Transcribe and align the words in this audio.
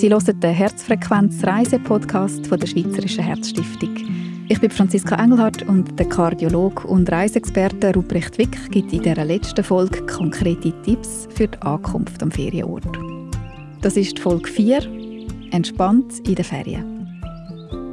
Sie 0.00 0.08
hören 0.08 0.40
den 0.40 0.54
Herzfrequenz-Reise-Podcast 0.54 2.50
der 2.50 2.66
Schweizerischen 2.66 3.22
Herzstiftung. 3.22 3.94
Ich 4.48 4.58
bin 4.58 4.70
Franziska 4.70 5.22
Engelhardt 5.22 5.62
und 5.64 5.98
der 5.98 6.08
Kardiolog 6.08 6.86
und 6.86 7.12
Reiseexperte 7.12 7.92
Ruprecht 7.92 8.38
Wick 8.38 8.70
gibt 8.70 8.94
in 8.94 9.02
dieser 9.02 9.26
letzten 9.26 9.62
Folge 9.62 10.00
konkrete 10.06 10.72
Tipps 10.84 11.28
für 11.34 11.48
die 11.48 11.60
Ankunft 11.60 12.22
am 12.22 12.30
Ferienort. 12.30 12.98
Das 13.82 13.98
ist 13.98 14.18
Folge 14.18 14.48
4, 14.48 14.80
entspannt 15.50 16.26
in 16.26 16.34
den 16.34 16.46
Ferien. 16.46 17.20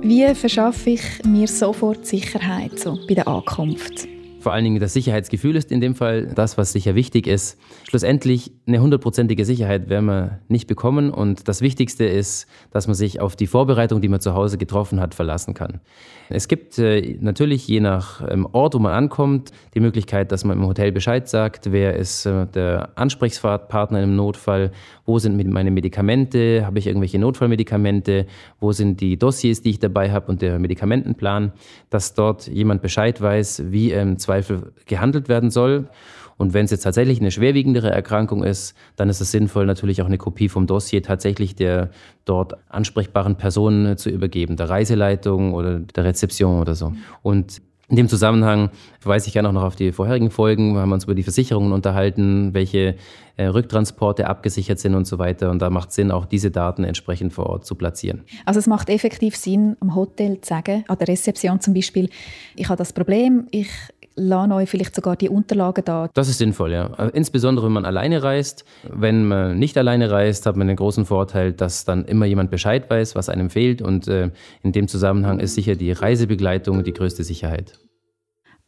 Wie 0.01 0.33
verschaffe 0.33 0.91
ich 0.91 1.03
mir 1.25 1.49
sofort 1.49 2.05
Sicherheit 2.05 2.79
so 2.79 2.97
bei 3.05 3.15
der 3.15 3.27
Ankunft? 3.27 4.07
Vor 4.47 4.53
allen 4.53 4.63
Dingen 4.63 4.79
das 4.79 4.93
Sicherheitsgefühl 4.93 5.57
ist 5.57 5.73
in 5.73 5.81
dem 5.81 5.93
Fall 5.93 6.27
das, 6.27 6.57
was 6.57 6.71
sicher 6.71 6.95
wichtig 6.95 7.27
ist. 7.27 7.59
Schlussendlich 7.89 8.53
eine 8.65 8.79
hundertprozentige 8.79 9.43
Sicherheit 9.43 9.89
werden 9.89 10.05
wir 10.05 10.39
nicht 10.47 10.67
bekommen 10.67 11.11
und 11.11 11.49
das 11.49 11.59
Wichtigste 11.59 12.05
ist, 12.05 12.47
dass 12.71 12.87
man 12.87 12.95
sich 12.95 13.19
auf 13.19 13.35
die 13.35 13.45
Vorbereitung, 13.45 13.99
die 13.99 14.07
man 14.07 14.21
zu 14.21 14.35
Hause 14.35 14.57
getroffen 14.57 15.01
hat, 15.01 15.15
verlassen 15.15 15.53
kann. 15.53 15.81
Es 16.29 16.47
gibt 16.47 16.77
äh, 16.79 17.17
natürlich 17.19 17.67
je 17.67 17.79
nach 17.81 18.21
ähm, 18.29 18.47
Ort, 18.51 18.73
wo 18.73 18.79
man 18.79 18.93
ankommt, 18.93 19.51
die 19.73 19.79
Möglichkeit, 19.79 20.31
dass 20.31 20.43
man 20.43 20.57
im 20.57 20.65
Hotel 20.65 20.91
Bescheid 20.91 21.27
sagt, 21.27 21.71
wer 21.71 21.95
ist 21.95 22.25
äh, 22.25 22.45
der 22.47 22.89
Ansprechpartner 22.95 24.01
im 24.01 24.15
Notfall, 24.15 24.71
wo 25.05 25.19
sind 25.19 25.37
meine 25.51 25.71
Medikamente, 25.71 26.65
habe 26.65 26.79
ich 26.79 26.87
irgendwelche 26.87 27.19
Notfallmedikamente, 27.19 28.27
wo 28.59 28.71
sind 28.73 28.99
die 28.99 29.17
Dossiers, 29.17 29.61
die 29.61 29.71
ich 29.71 29.79
dabei 29.79 30.11
habe 30.11 30.27
und 30.27 30.41
der 30.41 30.59
Medikamentenplan, 30.59 31.53
dass 31.89 32.13
dort 32.13 32.47
jemand 32.47 32.81
Bescheid 32.81 33.21
weiß, 33.21 33.63
wie 33.71 33.91
im 33.91 34.17
Zweifel 34.17 34.36
gehandelt 34.85 35.29
werden 35.29 35.51
soll. 35.51 35.89
Und 36.37 36.53
wenn 36.53 36.65
es 36.65 36.71
jetzt 36.71 36.83
tatsächlich 36.83 37.19
eine 37.19 37.31
schwerwiegendere 37.31 37.89
Erkrankung 37.89 38.43
ist, 38.43 38.75
dann 38.95 39.09
ist 39.09 39.21
es 39.21 39.31
sinnvoll, 39.31 39.65
natürlich 39.65 40.01
auch 40.01 40.05
eine 40.05 40.19
Kopie 40.19 40.49
vom 40.49 40.67
Dossier 40.67 41.01
tatsächlich 41.01 41.55
der 41.55 41.89
dort 42.25 42.53
ansprechbaren 42.69 43.37
Personen 43.37 43.97
zu 43.97 44.09
übergeben, 44.09 44.55
der 44.55 44.69
Reiseleitung 44.69 45.53
oder 45.53 45.79
der 45.79 46.03
Rezeption 46.03 46.61
oder 46.61 46.75
so. 46.75 46.93
Und 47.23 47.61
in 47.89 47.95
dem 47.95 48.09
Zusammenhang 48.09 48.69
verweise 48.99 49.27
ich 49.27 49.33
gerne 49.33 49.47
auch 49.47 49.53
noch 49.53 49.63
auf 49.63 49.77
die 49.77 49.93
vorherigen 49.93 50.29
Folgen. 50.29 50.73
Wir 50.73 50.81
haben 50.81 50.91
uns 50.91 51.05
über 51.05 51.15
die 51.15 51.23
Versicherungen 51.23 51.71
unterhalten, 51.71 52.53
welche 52.53 52.95
äh, 53.37 53.45
Rücktransporte 53.45 54.27
abgesichert 54.27 54.79
sind 54.79 54.93
und 54.93 55.07
so 55.07 55.19
weiter. 55.19 55.49
Und 55.51 55.61
da 55.61 55.69
macht 55.69 55.89
es 55.89 55.95
Sinn, 55.95 56.11
auch 56.11 56.25
diese 56.25 56.51
Daten 56.51 56.83
entsprechend 56.83 57.31
vor 57.31 57.45
Ort 57.47 57.65
zu 57.65 57.75
platzieren. 57.75 58.23
Also 58.45 58.59
es 58.59 58.67
macht 58.67 58.89
effektiv 58.89 59.37
Sinn, 59.37 59.77
am 59.79 59.95
Hotel 59.95 60.41
zu 60.41 60.49
sagen, 60.49 60.83
an 60.87 60.97
der 60.97 61.07
Rezeption 61.07 61.61
zum 61.61 61.73
Beispiel, 61.73 62.09
ich 62.57 62.67
habe 62.67 62.77
das 62.77 62.91
Problem, 62.91 63.47
ich 63.51 63.69
lasse 64.17 64.53
euch 64.53 64.69
vielleicht 64.69 64.95
sogar 64.95 65.15
die 65.15 65.29
Unterlagen 65.29 65.85
da. 65.85 66.09
Das 66.13 66.27
ist 66.27 66.39
sinnvoll, 66.39 66.71
ja. 66.71 66.87
Insbesondere, 67.13 67.67
wenn 67.67 67.73
man 67.73 67.85
alleine 67.85 68.23
reist. 68.23 68.65
Wenn 68.83 69.27
man 69.27 69.57
nicht 69.57 69.77
alleine 69.77 70.11
reist, 70.11 70.45
hat 70.45 70.57
man 70.57 70.67
den 70.67 70.75
großen 70.75 71.05
Vorteil, 71.05 71.53
dass 71.53 71.85
dann 71.85 72.03
immer 72.05 72.25
jemand 72.25 72.51
Bescheid 72.51 72.89
weiß, 72.89 73.15
was 73.15 73.29
einem 73.29 73.49
fehlt. 73.49 73.81
Und 73.81 74.07
äh, 74.07 74.31
in 74.63 74.71
dem 74.71 74.87
Zusammenhang 74.87 75.39
ist 75.39 75.55
sicher 75.55 75.75
die 75.75 75.91
Reisebegleitung 75.91 76.83
die 76.83 76.93
größte 76.93 77.23
Sicherheit. 77.23 77.73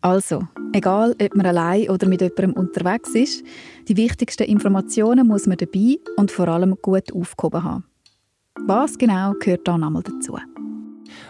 Also, 0.01 0.47
egal 0.71 1.13
ob 1.21 1.35
man 1.35 1.45
allein 1.45 1.89
oder 1.89 2.07
mit 2.07 2.21
jemandem 2.21 2.53
unterwegs 2.53 3.15
ist, 3.15 3.43
die 3.89 3.97
wichtigsten 3.97 4.43
Informationen 4.43 5.27
muss 5.27 5.45
man 5.45 5.57
dabei 5.57 5.97
und 6.15 6.31
vor 6.31 6.47
allem 6.47 6.77
gut 6.81 7.11
aufgehoben 7.13 7.63
haben. 7.63 7.83
Was 8.65 8.97
genau 8.97 9.33
gehört 9.39 9.67
da 9.67 9.77
nochmal 9.77 10.03
dazu? 10.03 10.37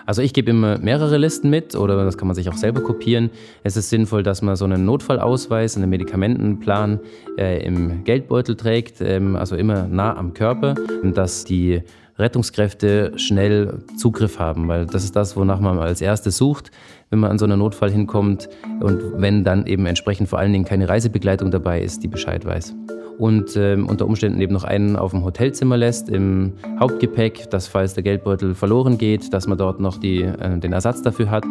Also 0.05 0.21
ich 0.21 0.33
gebe 0.33 0.51
immer 0.51 0.77
mehrere 0.77 1.17
Listen 1.17 1.49
mit 1.49 1.75
oder 1.75 2.03
das 2.03 2.17
kann 2.17 2.27
man 2.27 2.35
sich 2.35 2.49
auch 2.49 2.57
selber 2.57 2.81
kopieren. 2.81 3.29
Es 3.63 3.77
ist 3.77 3.89
sinnvoll, 3.89 4.23
dass 4.23 4.41
man 4.41 4.55
so 4.55 4.65
einen 4.65 4.85
Notfallausweis, 4.85 5.77
einen 5.77 5.89
Medikamentenplan 5.89 6.99
äh, 7.37 7.65
im 7.65 8.03
Geldbeutel 8.03 8.55
trägt, 8.55 9.01
ähm, 9.01 9.35
also 9.35 9.55
immer 9.55 9.87
nah 9.87 10.15
am 10.15 10.33
Körper, 10.33 10.75
dass 11.03 11.45
die 11.45 11.81
Rettungskräfte 12.19 13.13
schnell 13.17 13.79
Zugriff 13.97 14.39
haben, 14.39 14.67
weil 14.67 14.85
das 14.85 15.03
ist 15.03 15.15
das, 15.15 15.35
wonach 15.35 15.59
man 15.59 15.79
als 15.79 16.01
erstes 16.01 16.37
sucht, 16.37 16.71
wenn 17.09 17.19
man 17.19 17.31
an 17.31 17.39
so 17.39 17.45
einen 17.45 17.59
Notfall 17.59 17.91
hinkommt 17.91 18.49
und 18.81 19.01
wenn 19.15 19.43
dann 19.43 19.65
eben 19.65 19.85
entsprechend 19.85 20.29
vor 20.29 20.39
allen 20.39 20.51
Dingen 20.51 20.65
keine 20.65 20.89
Reisebegleitung 20.89 21.49
dabei 21.51 21.81
ist, 21.81 22.03
die 22.03 22.07
Bescheid 22.07 22.45
weiß 22.45 22.75
und 23.19 23.55
ähm, 23.57 23.87
unter 23.87 24.07
Umständen 24.07 24.39
eben 24.39 24.53
noch 24.53 24.63
einen 24.63 24.95
auf 24.95 25.11
dem 25.11 25.23
Hotelzimmer 25.23 25.77
lässt 25.77 26.09
im 26.09 26.53
Hauptgepäck, 26.79 27.49
dass 27.49 27.67
falls 27.67 27.93
der 27.93 28.03
Geldbeutel 28.03 28.55
verloren 28.55 28.97
geht, 28.97 29.33
dass 29.33 29.45
man 29.45 29.57
dort 29.57 29.79
noch 29.79 29.97
die, 29.97 30.21
äh, 30.21 30.57
den 30.57 30.71
Ersatz 30.71 31.01
dafür 31.01 31.29
hat. 31.29 31.43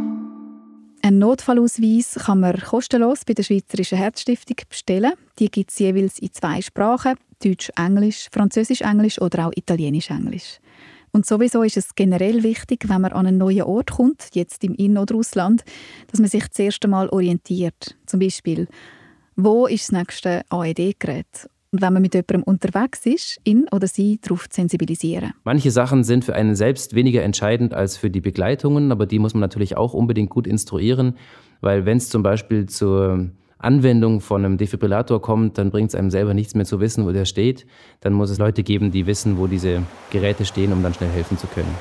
Ein 1.03 1.19
Notfallausweis 1.19 2.19
kann 2.25 2.41
man 2.41 2.57
kostenlos 2.57 3.25
bei 3.25 3.35
der 3.35 3.43
Schweizerischen 3.43 3.99
Herzstiftung 3.99 4.57
bestellen. 4.69 5.13
Die 5.39 5.51
gibt 5.51 5.71
es 5.71 5.79
jeweils 5.79 6.19
in 6.19 6.33
zwei 6.33 6.61
Sprachen, 6.61 7.15
Deutsch-Englisch, 7.45 8.29
Französisch-Englisch 8.33 9.21
oder 9.21 9.47
auch 9.47 9.53
Italienisch-Englisch. 9.55 10.59
Und 11.13 11.27
sowieso 11.27 11.63
ist 11.63 11.77
es 11.77 11.95
generell 11.95 12.43
wichtig, 12.43 12.89
wenn 12.89 13.01
man 13.01 13.13
an 13.13 13.27
einen 13.27 13.39
neuen 13.39 13.63
Ort 13.63 13.93
kommt, 13.93 14.29
jetzt 14.35 14.63
im 14.65 14.75
In- 14.75 14.99
oder 14.99 15.17
Ausland, 15.17 15.65
dass 16.11 16.21
man 16.21 16.29
sich 16.29 16.51
zuerst 16.51 16.85
einmal 16.85 17.09
orientiert. 17.09 17.97
Zum 18.07 18.21
Beispiel, 18.21 18.69
wo 19.37 19.67
ist 19.67 19.89
das 19.89 19.99
nächste 19.99 20.43
AED-Gerät 20.51 21.49
und 21.71 21.83
wenn 21.83 21.93
man 21.93 22.03
mit 22.03 22.15
jemandem 22.15 22.43
unterwegs 22.43 23.05
ist, 23.05 23.39
ihn 23.45 23.67
oder 23.71 23.87
sie 23.87 24.19
darauf 24.23 24.49
zu 24.49 24.57
sensibilisieren. 24.57 25.33
Manche 25.45 25.71
Sachen 25.71 26.03
sind 26.03 26.25
für 26.25 26.35
einen 26.35 26.55
selbst 26.55 26.95
weniger 26.95 27.23
entscheidend 27.23 27.75
als 27.75 27.97
für 27.97 28.11
die 28.11 28.21
Begleitungen, 28.21 28.91
aber 28.91 29.07
die 29.07 29.19
muss 29.19 29.35
man 29.35 29.41
natürlich 29.41 29.77
auch 29.77 29.93
unbedingt 29.93 30.31
gut 30.31 30.47
instruieren, 30.47 31.17
weil 31.61 31.85
wenn 31.85 31.99
es 31.99 32.09
zum 32.09 32.23
Beispiel 32.23 32.67
zur 32.67 33.31
Anwendung 33.59 34.21
von 34.21 34.45
einem 34.45 34.57
Defibrillator 34.57 35.21
kommt, 35.21 35.59
dann 35.59 35.71
bringt 35.71 35.89
es 35.89 35.95
einem 35.95 36.11
selber 36.11 36.33
nichts 36.33 36.55
mehr 36.55 36.65
zu 36.65 36.81
wissen, 36.81 37.07
wo 37.07 37.13
der 37.13 37.25
steht. 37.25 37.67
Dann 38.01 38.13
muss 38.13 38.31
es 38.31 38.39
Leute 38.39 38.63
geben, 38.63 38.93
die 38.93 39.07
wissen, 39.07 39.39
wo 39.39 39.47
diese 39.47 39.83
Geräte 40.11 40.45
stehen, 40.45 40.73
um 40.73 40.83
dann 40.83 40.95
schnell 40.95 41.11
helfen 41.11 41.39
zu 41.39 41.49
können. 41.49 41.75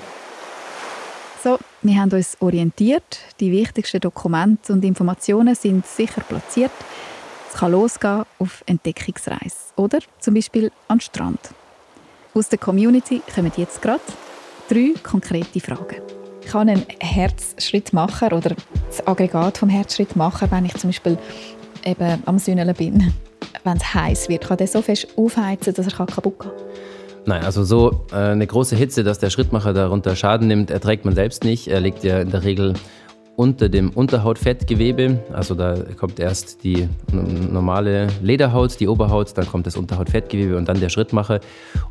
So, 1.44 1.60
wir 1.84 2.02
haben 2.02 2.12
uns 2.12 2.36
orientiert. 2.42 3.20
Die 3.40 3.52
wichtigsten 3.52 4.02
Dokumente 4.02 4.74
und 4.74 4.84
Informationen 4.84 5.54
sind 5.54 5.86
sicher 5.86 6.22
platziert. 6.22 6.72
Es 7.50 7.60
kann 7.60 7.72
losgehen 7.72 8.24
auf 8.40 8.64
Entdeckungsreise 8.66 9.56
oder 9.76 10.00
zum 10.20 10.34
Beispiel 10.34 10.72
den 10.90 11.00
Strand. 11.00 11.40
Aus 12.34 12.50
der 12.50 12.60
Community 12.60 13.22
kommen 13.34 13.52
jetzt 13.56 13.82
gerade 13.82 14.02
drei 14.68 14.94
konkrete 15.02 15.60
Fragen. 15.60 16.02
Kann 16.50 16.70
einen 16.70 16.86
Herzschrittmacher 17.00 18.34
oder 18.34 18.56
das 18.88 19.06
Aggregat 19.06 19.58
vom 19.58 19.70
Herzschrittmacher, 19.70 20.50
wenn 20.52 20.66
ich 20.66 20.74
zum 20.76 20.90
Beispiel 20.90 21.18
eben 21.88 22.22
am 22.26 22.38
Sünneln 22.38 22.74
bin, 22.76 23.14
wenn 23.64 23.78
es 23.78 23.94
heiß 23.94 24.30
wird, 24.30 24.48
kann 24.48 24.58
der 24.58 24.68
so 24.68 24.82
fest 24.82 25.08
aufheizen, 25.16 25.74
dass 25.74 25.88
er 25.88 26.06
kaputt 26.06 26.40
gehen 26.40 26.52
kann? 26.52 26.52
Nein, 27.26 27.44
also 27.44 27.64
so 27.64 28.06
äh, 28.12 28.16
eine 28.16 28.48
große 28.48 28.76
Hitze, 28.76 29.04
dass 29.04 29.20
der 29.20 29.30
Schrittmacher 29.30 29.74
darunter 29.74 30.16
Schaden 30.16 30.48
nimmt, 30.48 30.72
erträgt 30.72 31.04
man 31.04 31.14
selbst 31.14 31.44
nicht. 31.44 31.68
Er 31.68 31.82
liegt 31.82 32.04
ja 32.04 32.22
in 32.22 32.32
der 32.32 32.44
Regel 32.44 32.74
unter 33.36 33.70
dem 33.70 33.90
Unterhautfettgewebe. 33.92 35.20
Also 35.34 35.54
da 35.54 35.76
kommt 35.98 36.20
erst 36.20 36.64
die 36.64 36.88
normale 37.12 38.08
Lederhaut, 38.22 38.80
die 38.80 38.88
Oberhaut, 38.88 39.38
dann 39.38 39.46
kommt 39.46 39.68
das 39.68 39.76
Unterhautfettgewebe 39.76 40.58
und 40.58 40.70
dann 40.70 40.80
der 40.80 40.90
Schrittmacher. 40.90 41.42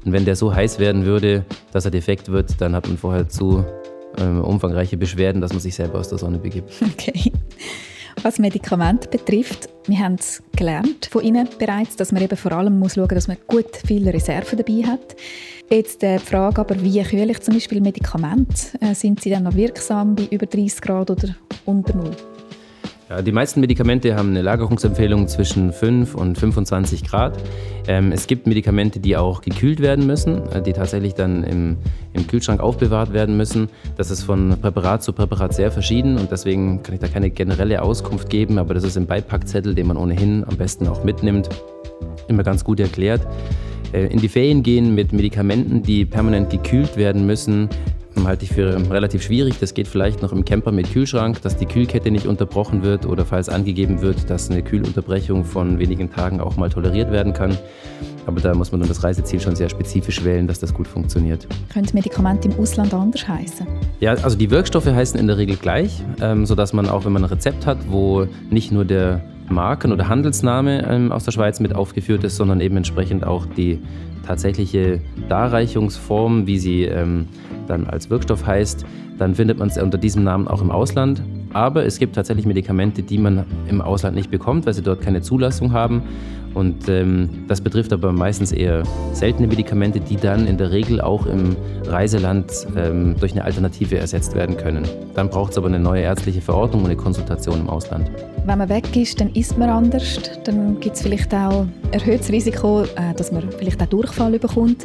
Und 0.04 0.12
wenn 0.12 0.24
der 0.24 0.36
so 0.36 0.54
heiß 0.54 0.78
werden 0.78 1.04
würde, 1.04 1.44
dass 1.70 1.84
er 1.84 1.90
defekt 1.90 2.32
wird, 2.32 2.60
dann 2.60 2.74
hat 2.74 2.88
man 2.88 2.96
vorher 2.96 3.28
zu 3.28 3.64
äh, 4.18 4.24
umfangreiche 4.24 4.96
Beschwerden, 4.96 5.40
dass 5.40 5.52
man 5.52 5.60
sich 5.60 5.74
selber 5.74 5.98
aus 5.98 6.08
der 6.08 6.18
Sonne 6.18 6.38
begibt. 6.38 6.70
Okay. 6.82 7.32
Was 8.26 8.40
Medikamente 8.40 9.06
betrifft, 9.06 9.68
wir 9.86 10.00
haben 10.00 10.16
es 10.16 10.42
gelernt 10.56 11.06
von 11.06 11.22
Ihnen 11.22 11.48
bereits, 11.60 11.94
dass 11.94 12.10
man 12.10 12.24
eben 12.24 12.36
vor 12.36 12.50
allem 12.50 12.76
muss 12.76 12.94
schauen, 12.94 13.06
dass 13.06 13.28
man 13.28 13.36
gut 13.46 13.76
viele 13.86 14.12
Reserven 14.12 14.58
dabei 14.58 14.82
hat. 14.82 15.14
Jetzt 15.70 16.02
äh, 16.02 16.18
die 16.18 16.24
Frage 16.24 16.60
aber, 16.60 16.82
wie 16.82 17.00
kühle 17.04 17.30
ich 17.30 17.40
zum 17.40 17.54
Beispiel 17.54 17.80
Medikamente? 17.80 18.80
Äh, 18.80 18.96
sind 18.96 19.22
sie 19.22 19.30
dann 19.30 19.44
noch 19.44 19.54
wirksam 19.54 20.16
bei 20.16 20.26
über 20.28 20.46
30 20.46 20.80
Grad 20.80 21.12
oder 21.12 21.36
unter 21.66 21.94
Null? 21.94 22.16
Ja, 23.08 23.22
die 23.22 23.30
meisten 23.30 23.60
Medikamente 23.60 24.16
haben 24.16 24.30
eine 24.30 24.42
Lagerungsempfehlung 24.42 25.28
zwischen 25.28 25.72
5 25.72 26.16
und 26.16 26.36
25 26.36 27.04
Grad. 27.04 27.38
Ähm, 27.86 28.10
es 28.10 28.26
gibt 28.26 28.48
Medikamente, 28.48 28.98
die 28.98 29.16
auch 29.16 29.42
gekühlt 29.42 29.78
werden 29.78 30.08
müssen, 30.08 30.42
äh, 30.50 30.60
die 30.60 30.72
tatsächlich 30.72 31.14
dann 31.14 31.44
im, 31.44 31.76
im, 32.14 32.26
Kühlschrank 32.26 32.60
aufbewahrt 32.60 33.12
werden 33.12 33.36
müssen. 33.36 33.68
Das 33.96 34.10
ist 34.10 34.24
von 34.24 34.56
Präparat 34.60 35.04
zu 35.04 35.12
Präparat 35.12 35.54
sehr 35.54 35.70
verschieden 35.70 36.18
und 36.18 36.32
deswegen 36.32 36.82
kann 36.82 36.96
ich 36.96 37.00
da 37.00 37.06
keine 37.06 37.30
generelle 37.30 37.80
Auskunft 37.80 38.28
geben, 38.28 38.58
aber 38.58 38.74
das 38.74 38.82
ist 38.82 38.96
im 38.96 39.06
Beipackzettel, 39.06 39.76
den 39.76 39.86
man 39.86 39.96
ohnehin 39.96 40.44
am 40.44 40.56
besten 40.56 40.88
auch 40.88 41.04
mitnimmt, 41.04 41.48
immer 42.26 42.42
ganz 42.42 42.64
gut 42.64 42.80
erklärt. 42.80 43.24
Äh, 43.92 44.06
in 44.06 44.18
die 44.18 44.28
Ferien 44.28 44.64
gehen 44.64 44.96
mit 44.96 45.12
Medikamenten, 45.12 45.80
die 45.84 46.06
permanent 46.06 46.50
gekühlt 46.50 46.96
werden 46.96 47.24
müssen, 47.24 47.68
halte 48.24 48.44
ich 48.44 48.52
für 48.52 48.76
relativ 48.90 49.22
schwierig. 49.22 49.58
Das 49.58 49.74
geht 49.74 49.88
vielleicht 49.88 50.22
noch 50.22 50.32
im 50.32 50.44
Camper 50.44 50.72
mit 50.72 50.92
Kühlschrank, 50.92 51.42
dass 51.42 51.56
die 51.56 51.66
Kühlkette 51.66 52.10
nicht 52.10 52.26
unterbrochen 52.26 52.82
wird 52.82 53.06
oder 53.06 53.24
falls 53.24 53.48
angegeben 53.48 54.00
wird, 54.00 54.30
dass 54.30 54.50
eine 54.50 54.62
Kühlunterbrechung 54.62 55.44
von 55.44 55.78
wenigen 55.78 56.10
Tagen 56.10 56.40
auch 56.40 56.56
mal 56.56 56.70
toleriert 56.70 57.10
werden 57.10 57.32
kann. 57.32 57.58
Aber 58.26 58.40
da 58.40 58.54
muss 58.54 58.72
man 58.72 58.80
dann 58.80 58.88
das 58.88 59.04
Reiseziel 59.04 59.40
schon 59.40 59.54
sehr 59.54 59.68
spezifisch 59.68 60.24
wählen, 60.24 60.46
dass 60.46 60.58
das 60.58 60.74
gut 60.74 60.88
funktioniert. 60.88 61.46
Können 61.72 61.88
Medikamente 61.92 62.48
im 62.48 62.58
Ausland 62.58 62.92
anders 62.92 63.26
heißen? 63.26 63.66
Ja, 64.00 64.14
also 64.14 64.36
die 64.36 64.50
Wirkstoffe 64.50 64.86
heißen 64.86 65.18
in 65.18 65.28
der 65.28 65.38
Regel 65.38 65.56
gleich, 65.56 66.02
ähm, 66.20 66.44
sodass 66.44 66.72
man 66.72 66.88
auch, 66.88 67.04
wenn 67.04 67.12
man 67.12 67.24
ein 67.24 67.30
Rezept 67.30 67.66
hat, 67.66 67.78
wo 67.88 68.26
nicht 68.50 68.72
nur 68.72 68.84
der 68.84 69.22
Marken- 69.48 69.92
oder 69.92 70.08
Handelsname 70.08 70.86
ähm, 70.88 71.12
aus 71.12 71.24
der 71.24 71.32
Schweiz 71.32 71.60
mit 71.60 71.74
aufgeführt 71.74 72.24
ist, 72.24 72.36
sondern 72.36 72.60
eben 72.60 72.76
entsprechend 72.76 73.24
auch 73.26 73.46
die 73.46 73.80
tatsächliche 74.26 75.00
Darreichungsform, 75.28 76.46
wie 76.46 76.58
sie 76.58 76.84
ähm, 76.84 77.26
dann 77.66 77.86
als 77.86 78.10
Wirkstoff 78.10 78.46
heißt, 78.46 78.84
dann 79.18 79.34
findet 79.34 79.58
man 79.58 79.68
es 79.68 79.78
unter 79.78 79.98
diesem 79.98 80.24
Namen 80.24 80.48
auch 80.48 80.60
im 80.60 80.70
Ausland. 80.70 81.22
Aber 81.52 81.86
es 81.86 81.98
gibt 81.98 82.16
tatsächlich 82.16 82.44
Medikamente, 82.44 83.02
die 83.02 83.18
man 83.18 83.46
im 83.68 83.80
Ausland 83.80 84.14
nicht 84.14 84.30
bekommt, 84.30 84.66
weil 84.66 84.74
sie 84.74 84.82
dort 84.82 85.00
keine 85.00 85.22
Zulassung 85.22 85.72
haben. 85.72 86.02
Und 86.52 86.88
ähm, 86.88 87.28
das 87.48 87.60
betrifft 87.60 87.92
aber 87.92 88.12
meistens 88.12 88.52
eher 88.52 88.82
seltene 89.12 89.46
Medikamente, 89.46 90.00
die 90.00 90.16
dann 90.16 90.46
in 90.46 90.56
der 90.56 90.70
Regel 90.70 91.00
auch 91.00 91.26
im 91.26 91.56
Reiseland 91.84 92.50
ähm, 92.76 93.14
durch 93.20 93.32
eine 93.32 93.44
Alternative 93.44 93.98
ersetzt 93.98 94.34
werden 94.34 94.56
können. 94.56 94.84
Dann 95.14 95.28
braucht 95.28 95.52
es 95.52 95.58
aber 95.58 95.68
eine 95.68 95.78
neue 95.78 96.02
ärztliche 96.02 96.40
Verordnung 96.40 96.82
und 96.82 96.88
eine 96.88 96.96
Konsultation 96.96 97.60
im 97.60 97.68
Ausland. 97.68 98.10
Wenn 98.46 98.58
man 98.58 98.68
weg 98.68 98.96
ist, 98.96 99.20
dann 99.20 99.32
isst 99.32 99.58
man 99.58 99.68
anders. 99.68 100.20
Dann 100.44 100.78
gibt 100.78 100.94
es 100.94 101.02
vielleicht 101.02 101.34
auch 101.34 101.66
erhöhtes 101.90 102.30
Risiko, 102.30 102.82
äh, 102.82 103.12
dass 103.16 103.32
man 103.32 103.50
vielleicht 103.50 103.82
auch 103.82 103.86
Durchfall 103.86 104.38
bekommt. 104.38 104.84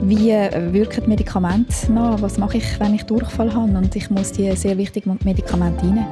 Wie 0.00 0.30
äh, 0.30 0.72
wirken 0.72 1.10
Medikamente 1.10 1.92
nach? 1.92 2.22
Was 2.22 2.38
mache 2.38 2.56
ich, 2.56 2.80
wenn 2.80 2.94
ich 2.94 3.02
Durchfall 3.02 3.52
habe 3.52 3.70
und 3.76 3.94
ich 3.94 4.08
muss 4.08 4.32
die 4.32 4.50
sehr 4.56 4.78
wichtigen 4.78 5.18
Medikamente 5.24 5.82
reinnehmen? 5.82 6.06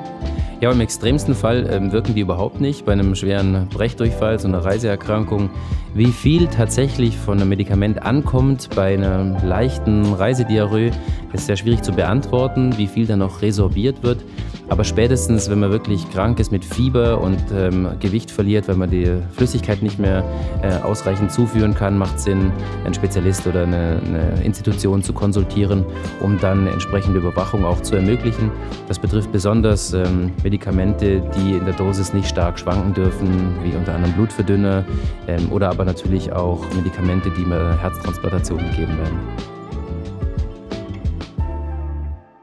Ja, 0.60 0.70
im 0.70 0.80
extremsten 0.82 1.34
Fall 1.34 1.66
ähm, 1.72 1.90
wirken 1.90 2.14
die 2.14 2.20
überhaupt 2.20 2.60
nicht. 2.60 2.84
Bei 2.84 2.92
einem 2.92 3.14
schweren 3.14 3.66
Brechdurchfall, 3.70 4.38
so 4.38 4.48
einer 4.48 4.62
Reiseerkrankung, 4.62 5.48
wie 5.94 6.12
viel 6.12 6.48
tatsächlich 6.48 7.16
von 7.16 7.40
einem 7.40 7.48
Medikament 7.48 8.02
ankommt 8.02 8.68
bei 8.76 8.92
einer 8.92 9.42
leichten 9.42 10.12
Reisediarrhoe, 10.12 10.90
ist 11.32 11.46
sehr 11.46 11.56
schwierig 11.56 11.80
zu 11.80 11.92
beantworten, 11.92 12.76
wie 12.76 12.88
viel 12.88 13.06
dann 13.06 13.20
noch 13.20 13.40
resorbiert 13.40 14.02
wird. 14.02 14.22
Aber 14.70 14.84
spätestens, 14.84 15.50
wenn 15.50 15.58
man 15.58 15.72
wirklich 15.72 16.08
krank 16.10 16.38
ist 16.38 16.52
mit 16.52 16.64
Fieber 16.64 17.20
und 17.20 17.38
ähm, 17.52 17.88
Gewicht 17.98 18.30
verliert, 18.30 18.68
weil 18.68 18.76
man 18.76 18.88
die 18.88 19.12
Flüssigkeit 19.32 19.82
nicht 19.82 19.98
mehr 19.98 20.24
äh, 20.62 20.76
ausreichend 20.76 21.32
zuführen 21.32 21.74
kann, 21.74 21.98
macht 21.98 22.16
es 22.16 22.24
Sinn, 22.24 22.52
einen 22.84 22.94
Spezialist 22.94 23.48
oder 23.48 23.64
eine, 23.64 24.00
eine, 24.06 24.42
Institution 24.44 25.02
zu 25.02 25.12
konsultieren, 25.12 25.84
um 26.20 26.38
dann 26.38 26.68
entsprechende 26.68 27.18
Überwachung 27.18 27.64
auch 27.64 27.80
zu 27.82 27.96
ermöglichen. 27.96 28.52
Das 28.86 29.00
betrifft 29.00 29.32
besonders 29.32 29.92
ähm, 29.92 30.30
Medikamente, 30.44 31.20
die 31.36 31.54
in 31.54 31.64
der 31.64 31.74
Dosis 31.74 32.14
nicht 32.14 32.28
stark 32.28 32.56
schwanken 32.56 32.94
dürfen, 32.94 33.56
wie 33.64 33.76
unter 33.76 33.96
anderem 33.96 34.14
Blutverdünner 34.14 34.84
ähm, 35.26 35.50
oder 35.50 35.68
aber 35.68 35.84
natürlich 35.84 36.32
auch 36.32 36.64
Medikamente, 36.76 37.28
die 37.32 37.42
bei 37.42 37.76
Herztransplantationen 37.76 38.70
gegeben 38.70 38.96
werden. 38.98 39.49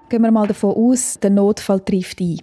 Gehen 0.09 0.21
wir 0.21 0.31
mal 0.31 0.47
davon 0.47 0.73
aus, 0.73 1.19
der 1.19 1.29
Notfall 1.29 1.81
trifft 1.81 2.21
ein. 2.21 2.37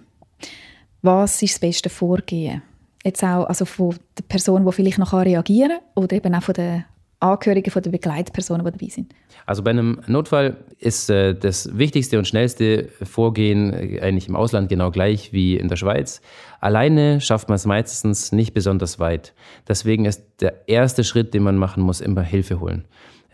Was 1.01 1.41
ist 1.41 1.55
das 1.55 1.59
beste 1.59 1.89
Vorgehen? 1.89 2.61
Jetzt 3.03 3.23
auch 3.23 3.45
also 3.45 3.65
von 3.65 3.95
der 4.17 4.23
Person, 4.23 4.63
die 4.65 4.71
vielleicht 4.71 4.99
noch 4.99 5.13
reagieren 5.13 5.69
kann 5.69 6.03
oder 6.03 6.15
eben 6.15 6.35
auch 6.35 6.43
von 6.43 6.53
den 6.53 6.85
Angehörigen, 7.19 7.71
von 7.71 7.81
den 7.81 7.91
Begleitpersonen, 7.91 8.63
die 8.65 8.71
dabei 8.71 8.87
sind? 8.87 9.13
Also 9.47 9.63
bei 9.63 9.71
einem 9.71 9.99
Notfall 10.05 10.57
ist 10.77 11.09
äh, 11.09 11.33
das 11.33 11.75
wichtigste 11.75 12.19
und 12.19 12.27
schnellste 12.27 12.89
Vorgehen 13.01 13.73
äh, 13.73 13.99
eigentlich 14.01 14.27
im 14.27 14.35
Ausland 14.35 14.69
genau 14.69 14.91
gleich 14.91 15.33
wie 15.33 15.57
in 15.57 15.67
der 15.67 15.75
Schweiz. 15.75 16.21
Alleine 16.61 17.19
schafft 17.19 17.49
man 17.49 17.55
es 17.55 17.65
meistens 17.65 18.31
nicht 18.31 18.53
besonders 18.53 18.99
weit. 18.99 19.33
Deswegen 19.67 20.05
ist 20.05 20.23
der 20.41 20.67
erste 20.67 21.03
Schritt, 21.03 21.33
den 21.33 21.41
man 21.41 21.57
machen 21.57 21.81
muss, 21.81 21.99
immer 21.99 22.21
Hilfe 22.21 22.59
holen 22.59 22.85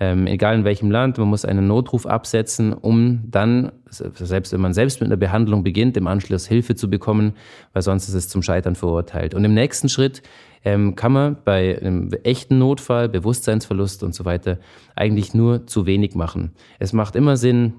ähm, 0.01 0.25
egal 0.25 0.55
in 0.55 0.63
welchem 0.63 0.89
Land, 0.89 1.19
man 1.19 1.27
muss 1.27 1.45
einen 1.45 1.67
Notruf 1.67 2.07
absetzen, 2.07 2.73
um 2.73 3.21
dann, 3.29 3.71
selbst 3.87 4.51
wenn 4.51 4.59
man 4.59 4.73
selbst 4.73 4.99
mit 4.99 5.07
einer 5.07 5.15
Behandlung 5.15 5.63
beginnt, 5.63 5.95
im 5.95 6.07
Anschluss 6.07 6.47
Hilfe 6.47 6.73
zu 6.73 6.89
bekommen, 6.89 7.33
weil 7.73 7.83
sonst 7.83 8.09
ist 8.09 8.15
es 8.15 8.27
zum 8.27 8.41
Scheitern 8.41 8.73
verurteilt. 8.73 9.35
Und 9.35 9.45
im 9.45 9.53
nächsten 9.53 9.89
Schritt 9.89 10.23
ähm, 10.65 10.95
kann 10.95 11.11
man 11.11 11.37
bei 11.45 11.77
einem 11.79 12.09
echten 12.23 12.57
Notfall, 12.57 13.09
Bewusstseinsverlust 13.09 14.01
und 14.01 14.15
so 14.15 14.25
weiter 14.25 14.57
eigentlich 14.95 15.35
nur 15.35 15.67
zu 15.67 15.85
wenig 15.85 16.15
machen. 16.15 16.53
Es 16.79 16.93
macht 16.93 17.15
immer 17.15 17.37
Sinn, 17.37 17.73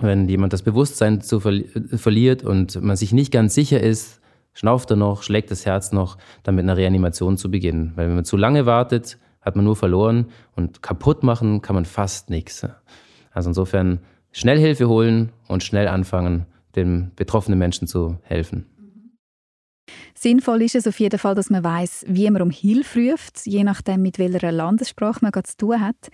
wenn 0.00 0.28
jemand 0.28 0.52
das 0.52 0.62
Bewusstsein 0.62 1.20
zu 1.20 1.40
ver 1.40 1.62
verliert 1.96 2.44
und 2.44 2.80
man 2.80 2.94
sich 2.94 3.12
nicht 3.12 3.32
ganz 3.32 3.56
sicher 3.56 3.80
ist, 3.80 4.20
schnauft 4.54 4.88
er 4.90 4.96
noch, 4.96 5.24
schlägt 5.24 5.50
das 5.50 5.66
Herz 5.66 5.90
noch, 5.90 6.16
dann 6.44 6.54
mit 6.54 6.62
einer 6.62 6.76
Reanimation 6.76 7.36
zu 7.36 7.50
beginnen. 7.50 7.90
Weil 7.96 8.06
wenn 8.06 8.14
man 8.14 8.24
zu 8.24 8.36
lange 8.36 8.66
wartet, 8.66 9.18
hat 9.46 9.56
man 9.56 9.64
nur 9.64 9.76
verloren 9.76 10.26
und 10.56 10.82
kaputt 10.82 11.22
machen 11.22 11.62
kann 11.62 11.76
man 11.76 11.84
fast 11.84 12.28
nichts. 12.28 12.66
Also 13.30 13.50
insofern 13.50 14.00
schnell 14.32 14.58
Hilfe 14.58 14.88
holen 14.88 15.30
und 15.46 15.62
schnell 15.62 15.88
anfangen, 15.88 16.46
dem 16.74 17.12
betroffenen 17.14 17.58
Menschen 17.58 17.86
zu 17.86 18.18
helfen. 18.22 18.66
Sinnvoll 20.14 20.62
ist 20.62 20.74
es 20.74 20.88
auf 20.88 20.98
jeden 20.98 21.18
Fall, 21.18 21.34
dass 21.34 21.48
man 21.48 21.62
weiß, 21.62 22.06
wie 22.08 22.28
man 22.30 22.42
um 22.42 22.50
Hilfe 22.50 23.12
ruft, 23.12 23.46
je 23.46 23.62
nachdem, 23.62 24.02
mit 24.02 24.18
welcher 24.18 24.50
Landessprache 24.50 25.20
man 25.22 25.32
zu 25.44 25.56
tun 25.56 25.80
hat. 25.80 26.08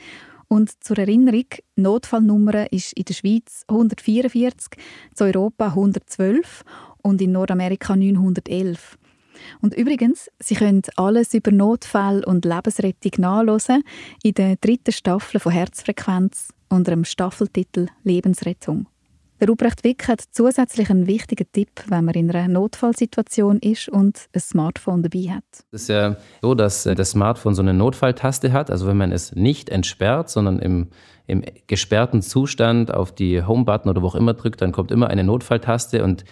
Und 0.48 0.84
zur 0.84 0.98
Erinnerung, 0.98 1.46
Notfallnummer 1.76 2.70
ist 2.70 2.92
in 2.92 3.04
der 3.04 3.14
Schweiz 3.14 3.64
144, 3.68 4.78
zu 5.14 5.24
Europa 5.24 5.68
112 5.68 6.64
und 7.00 7.22
in 7.22 7.32
Nordamerika 7.32 7.96
911. 7.96 8.98
Und 9.60 9.74
übrigens, 9.74 10.30
Sie 10.38 10.54
können 10.54 10.82
alles 10.96 11.34
über 11.34 11.50
Notfall 11.50 12.24
und 12.24 12.44
Lebensrettung 12.44 13.12
nachlesen 13.18 13.82
in 14.22 14.34
der 14.34 14.56
dritten 14.56 14.92
Staffel 14.92 15.40
von 15.40 15.52
Herzfrequenz 15.52 16.48
unter 16.68 16.92
dem 16.92 17.04
Staffeltitel 17.04 17.86
Lebensrettung. 18.02 18.86
Der 19.42 19.48
Ruprecht 19.48 19.82
Wick 19.82 20.06
hat 20.06 20.22
zusätzlich 20.30 20.88
einen 20.88 21.08
wichtigen 21.08 21.48
Tipp, 21.50 21.68
wenn 21.88 22.04
man 22.04 22.14
in 22.14 22.30
einer 22.30 22.46
Notfallsituation 22.46 23.58
ist 23.58 23.88
und 23.88 24.28
ein 24.32 24.40
Smartphone 24.40 25.02
dabei 25.02 25.34
hat. 25.34 25.42
Es 25.72 25.82
ist 25.82 25.88
ja 25.88 26.16
so, 26.40 26.54
dass 26.54 26.86
äh, 26.86 26.94
das 26.94 27.10
Smartphone 27.10 27.56
so 27.56 27.60
eine 27.60 27.74
Notfalltaste 27.74 28.52
hat. 28.52 28.70
Also 28.70 28.86
wenn 28.86 28.96
man 28.96 29.10
es 29.10 29.34
nicht 29.34 29.68
entsperrt, 29.68 30.30
sondern 30.30 30.60
im, 30.60 30.90
im 31.26 31.42
gesperrten 31.66 32.22
Zustand 32.22 32.94
auf 32.94 33.12
die 33.12 33.42
Home-Button 33.42 33.90
oder 33.90 34.02
wo 34.02 34.06
auch 34.06 34.14
immer 34.14 34.34
drückt, 34.34 34.62
dann 34.62 34.70
kommt 34.70 34.92
immer 34.92 35.08
eine 35.08 35.24
Notfalltaste 35.24 36.04
und 36.04 36.22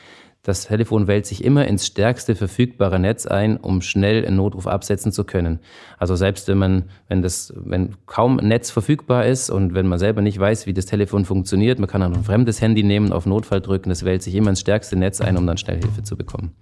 das 0.42 0.66
Telefon 0.66 1.06
wählt 1.06 1.26
sich 1.26 1.44
immer 1.44 1.66
ins 1.66 1.86
stärkste 1.86 2.34
verfügbare 2.34 2.98
Netz 2.98 3.26
ein, 3.26 3.58
um 3.58 3.82
schnell 3.82 4.24
einen 4.24 4.36
Notruf 4.36 4.66
absetzen 4.66 5.12
zu 5.12 5.24
können. 5.24 5.60
Also 5.98 6.16
selbst 6.16 6.48
wenn 6.48 6.56
man, 6.56 6.84
wenn 7.08 7.20
das, 7.20 7.52
wenn 7.56 7.96
kaum 8.06 8.36
Netz 8.36 8.70
verfügbar 8.70 9.26
ist 9.26 9.50
und 9.50 9.74
wenn 9.74 9.86
man 9.86 9.98
selber 9.98 10.22
nicht 10.22 10.38
weiß, 10.38 10.66
wie 10.66 10.72
das 10.72 10.86
Telefon 10.86 11.26
funktioniert, 11.26 11.78
man 11.78 11.88
kann 11.88 12.02
auch 12.02 12.12
ein 12.12 12.24
fremdes 12.24 12.62
Handy 12.62 12.82
nehmen, 12.82 13.12
auf 13.12 13.26
Notfall 13.26 13.60
drücken, 13.60 13.90
das 13.90 14.04
wählt 14.04 14.22
sich 14.22 14.34
immer 14.34 14.48
ins 14.48 14.60
stärkste 14.60 14.96
Netz 14.96 15.20
ein, 15.20 15.36
um 15.36 15.46
dann 15.46 15.58
schnell 15.58 15.78
Hilfe 15.78 16.02
zu 16.02 16.16
bekommen. 16.16 16.52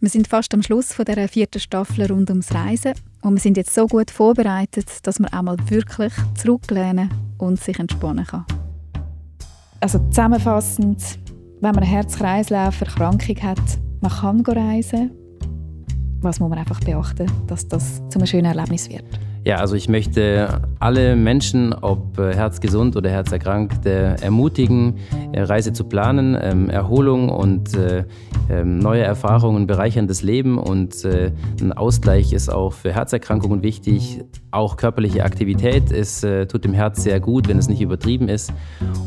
Wir 0.00 0.08
sind 0.08 0.26
fast 0.26 0.52
am 0.54 0.62
Schluss 0.62 0.92
von 0.92 1.04
der 1.04 1.28
vierten 1.28 1.60
Staffel 1.60 2.06
rund 2.06 2.30
ums 2.30 2.52
Reisen 2.52 2.94
und 3.22 3.34
wir 3.34 3.40
sind 3.40 3.56
jetzt 3.56 3.74
so 3.74 3.86
gut 3.86 4.10
vorbereitet, 4.10 4.86
dass 5.02 5.20
man 5.20 5.32
auch 5.32 5.42
mal 5.42 5.56
wirklich 5.68 6.12
zurücklehnen 6.36 7.10
und 7.38 7.60
sich 7.60 7.78
entspannen 7.78 8.24
kann. 8.24 8.44
Also 9.80 9.98
zusammenfassend, 10.08 11.18
wenn 11.60 11.74
man 11.74 11.82
eine 11.82 11.86
Herz-Kreislauf-Erkrankung 11.86 13.36
hat, 13.42 13.58
man 14.00 14.12
kann 14.12 14.40
reisen. 14.42 15.10
Was 16.20 16.38
muss 16.38 16.48
man 16.50 16.58
einfach 16.58 16.80
beachten, 16.80 17.30
dass 17.46 17.66
das 17.66 18.00
zu 18.10 18.18
einem 18.18 18.26
schönen 18.26 18.46
Erlebnis 18.46 18.88
wird? 18.88 19.27
Ja, 19.48 19.56
also 19.60 19.76
ich 19.76 19.88
möchte 19.88 20.60
alle 20.78 21.16
Menschen, 21.16 21.72
ob 21.72 22.18
äh, 22.18 22.34
herzgesund 22.34 22.96
oder 22.96 23.08
herzerkrankt, 23.08 23.86
ermutigen, 23.86 24.98
äh, 25.32 25.40
Reise 25.40 25.72
zu 25.72 25.84
planen. 25.84 26.36
Ähm, 26.38 26.68
Erholung 26.68 27.30
und 27.30 27.74
äh, 27.74 28.04
ähm, 28.50 28.78
neue 28.78 29.00
Erfahrungen 29.00 29.66
bereichern 29.66 30.06
das 30.06 30.22
Leben 30.22 30.58
und 30.58 31.02
ein 31.02 31.72
Ausgleich 31.72 32.34
ist 32.34 32.50
auch 32.50 32.74
für 32.74 32.92
Herzerkrankungen 32.92 33.62
wichtig. 33.62 34.22
Auch 34.50 34.76
körperliche 34.76 35.24
Aktivität 35.24 35.90
ist, 35.90 36.26
tut 36.48 36.64
dem 36.64 36.72
Herz 36.72 37.02
sehr 37.02 37.20
gut, 37.20 37.48
wenn 37.48 37.58
es 37.58 37.68
nicht 37.68 37.82
übertrieben 37.82 38.28
ist. 38.28 38.52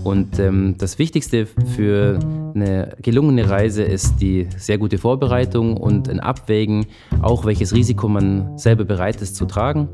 Und 0.04 0.40
ähm, 0.40 0.76
das 0.78 1.00
Wichtigste 1.00 1.48
für 1.48 2.20
eine 2.54 2.96
gelungene 3.02 3.50
Reise 3.50 3.84
ist 3.84 4.22
die 4.22 4.48
sehr 4.58 4.78
gute 4.78 4.98
Vorbereitung 4.98 5.78
und 5.78 6.10
ein 6.10 6.20
Abwägen, 6.20 6.86
auch 7.22 7.46
welches 7.46 7.74
Risiko 7.74 8.08
man 8.08 8.58
selber 8.58 8.86
bereit 8.86 9.22
ist 9.22 9.36
zu 9.36 9.46
tragen. 9.46 9.90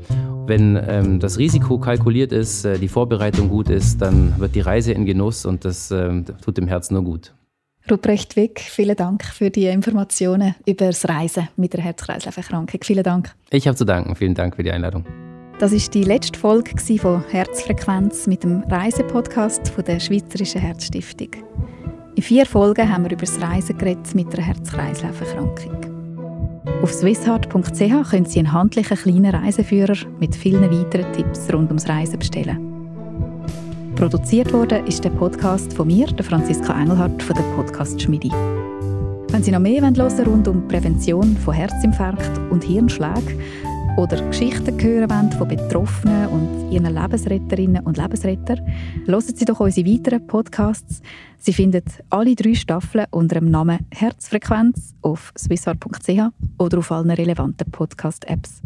Wenn 0.48 0.82
ähm, 0.88 1.20
das 1.20 1.38
Risiko 1.38 1.78
kalkuliert 1.78 2.32
ist, 2.32 2.64
äh, 2.64 2.78
die 2.78 2.88
Vorbereitung 2.88 3.50
gut 3.50 3.68
ist, 3.68 4.00
dann 4.00 4.32
wird 4.40 4.54
die 4.54 4.60
Reise 4.60 4.92
in 4.92 5.04
Genuss 5.04 5.44
und 5.44 5.66
das 5.66 5.90
äh, 5.90 6.22
tut 6.42 6.56
dem 6.56 6.66
Herzen 6.66 6.94
nur 6.94 7.04
gut. 7.04 7.34
Ruprecht 7.90 8.34
Wick, 8.34 8.60
vielen 8.60 8.96
Dank 8.96 9.24
für 9.24 9.50
die 9.50 9.66
Informationen 9.66 10.54
über 10.66 10.86
das 10.86 11.06
Reisen 11.06 11.48
mit 11.56 11.74
der 11.74 11.82
Herz-Kreislauf-Erkrankung. 11.82 12.80
Vielen 12.82 13.02
Dank. 13.02 13.34
Ich 13.50 13.66
habe 13.66 13.76
zu 13.76 13.84
danken. 13.84 14.16
Vielen 14.16 14.34
Dank 14.34 14.56
für 14.56 14.62
die 14.62 14.70
Einladung. 14.72 15.04
Das 15.58 15.72
ist 15.72 15.92
die 15.92 16.04
letzte 16.04 16.38
Folge 16.38 16.70
von 16.98 17.22
Herzfrequenz 17.28 18.26
mit 18.26 18.42
dem 18.42 18.62
Reisepodcast 18.62 19.72
der 19.86 20.00
Schweizerischen 20.00 20.62
Herzstiftung. 20.62 21.28
In 22.14 22.22
vier 22.22 22.46
Folgen 22.46 22.90
haben 22.90 23.04
wir 23.04 23.12
über 23.12 23.26
das 23.26 23.38
Reisen 23.40 23.76
geredet 23.76 24.14
mit 24.14 24.32
einer 24.34 24.46
Herz-Kreislauf-Erkrankung. 24.46 25.97
Auf 26.82 26.92
swissheart.ch 26.92 28.10
können 28.10 28.24
Sie 28.26 28.38
einen 28.38 28.52
handlichen 28.52 28.96
kleinen 28.96 29.34
Reiseführer 29.34 29.96
mit 30.20 30.34
vielen 30.34 30.70
weiteren 30.70 31.12
Tipps 31.12 31.52
rund 31.52 31.68
ums 31.68 31.88
Reisen 31.88 32.18
bestellen. 32.18 32.58
Produziert 33.96 34.52
wurde 34.52 34.78
ist 34.86 35.04
der 35.04 35.10
Podcast 35.10 35.72
von 35.72 35.88
mir, 35.88 36.06
der 36.06 36.24
Franziska 36.24 36.80
Engelhardt 36.80 37.20
von 37.20 37.34
der 37.34 37.42
Podcast 37.56 38.00
Schmidi. 38.00 38.30
Wenn 39.30 39.42
Sie 39.42 39.50
noch 39.50 39.58
mehr 39.58 39.82
hören 39.82 39.96
wollen 39.96 40.28
rund 40.28 40.48
um 40.48 40.68
Prävention 40.68 41.36
von 41.36 41.52
Herzinfarkt 41.52 42.38
und 42.50 42.64
Hirnschlägen 42.64 43.40
oder 43.98 44.22
Geschichten 44.28 44.80
hören 44.80 45.10
wollen 45.10 45.32
von 45.32 45.48
Betroffenen 45.48 46.28
und 46.28 46.70
ihren 46.70 46.94
Lebensretterinnen 46.94 47.84
und 47.84 47.96
Lebensrettern, 47.96 48.64
hören 49.06 49.20
Sie 49.20 49.44
doch 49.44 49.58
unsere 49.58 49.88
weiteren 49.88 50.24
Podcasts. 50.24 51.02
Sie 51.36 51.52
finden 51.52 51.82
alle 52.08 52.36
drei 52.36 52.54
Staffeln 52.54 53.06
unter 53.10 53.40
dem 53.40 53.50
Namen 53.50 53.80
Herzfrequenz 53.90 54.94
auf 55.02 55.32
swissart.ch 55.36 56.30
oder 56.58 56.78
auf 56.78 56.92
allen 56.92 57.10
relevanten 57.10 57.68
Podcast-Apps. 57.72 58.62